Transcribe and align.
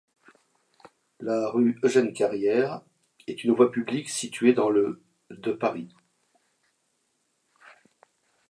La 1.19 1.49
rue 1.51 1.77
Eugène-Carrière 1.83 2.81
est 3.27 3.43
une 3.43 3.53
voie 3.53 3.71
publique 3.71 4.09
située 4.09 4.51
dans 4.51 4.71
le 4.71 4.99
de 5.29 5.51
Paris. 5.51 5.93